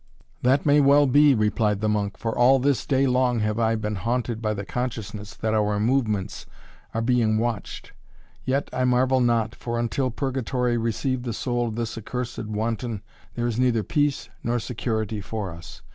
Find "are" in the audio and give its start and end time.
6.95-7.03